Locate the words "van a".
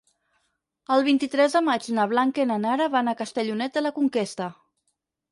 2.95-3.15